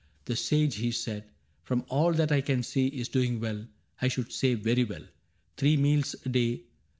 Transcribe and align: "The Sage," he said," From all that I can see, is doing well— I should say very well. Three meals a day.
"The 0.25 0.35
Sage," 0.35 0.77
he 0.77 0.89
said," 0.89 1.25
From 1.63 1.85
all 1.87 2.11
that 2.13 2.31
I 2.31 2.41
can 2.41 2.63
see, 2.63 2.87
is 2.87 3.07
doing 3.07 3.39
well— 3.39 3.67
I 4.01 4.07
should 4.07 4.31
say 4.31 4.55
very 4.55 4.83
well. 4.83 5.03
Three 5.57 5.77
meals 5.77 6.15
a 6.25 6.29
day. 6.29 6.63